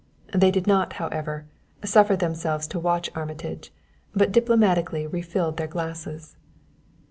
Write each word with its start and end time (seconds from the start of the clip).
They 0.33 0.49
did 0.49 0.65
not, 0.65 0.93
however, 0.93 1.45
suffer 1.85 2.15
themselves 2.15 2.65
to 2.69 2.79
watch 2.79 3.11
Armitage, 3.13 3.71
but 4.15 4.31
diplomatically 4.31 5.05
refilled 5.05 5.57
their 5.57 5.67
glasses. 5.67 6.37